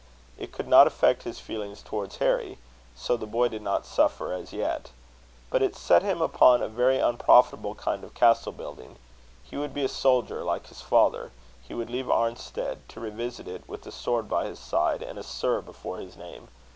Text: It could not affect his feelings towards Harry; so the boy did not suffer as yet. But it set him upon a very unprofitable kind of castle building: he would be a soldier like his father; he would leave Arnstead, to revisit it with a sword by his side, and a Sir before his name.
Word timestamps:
It 0.35 0.51
could 0.51 0.67
not 0.67 0.87
affect 0.87 1.21
his 1.29 1.37
feelings 1.39 1.83
towards 1.83 2.17
Harry; 2.17 2.57
so 2.95 3.15
the 3.15 3.27
boy 3.27 3.49
did 3.49 3.61
not 3.61 3.85
suffer 3.85 4.33
as 4.33 4.51
yet. 4.51 4.89
But 5.51 5.61
it 5.61 5.75
set 5.75 6.01
him 6.01 6.23
upon 6.23 6.63
a 6.63 6.67
very 6.67 6.97
unprofitable 6.97 7.75
kind 7.75 8.03
of 8.03 8.15
castle 8.15 8.51
building: 8.51 8.95
he 9.43 9.57
would 9.57 9.75
be 9.75 9.83
a 9.83 9.87
soldier 9.87 10.43
like 10.43 10.65
his 10.69 10.81
father; 10.81 11.29
he 11.61 11.75
would 11.75 11.91
leave 11.91 12.09
Arnstead, 12.09 12.79
to 12.87 12.99
revisit 12.99 13.47
it 13.47 13.69
with 13.69 13.85
a 13.85 13.91
sword 13.91 14.27
by 14.27 14.45
his 14.47 14.57
side, 14.57 15.03
and 15.03 15.19
a 15.19 15.23
Sir 15.23 15.61
before 15.61 15.97
his 15.99 16.17
name. 16.17 16.47